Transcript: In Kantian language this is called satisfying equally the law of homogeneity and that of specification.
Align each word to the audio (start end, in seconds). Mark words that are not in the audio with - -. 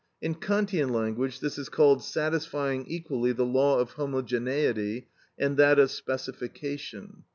In 0.19 0.33
Kantian 0.33 0.89
language 0.89 1.41
this 1.41 1.59
is 1.59 1.69
called 1.69 2.03
satisfying 2.03 2.87
equally 2.87 3.33
the 3.33 3.45
law 3.45 3.77
of 3.77 3.91
homogeneity 3.91 5.05
and 5.37 5.57
that 5.57 5.77
of 5.77 5.91
specification. 5.91 7.25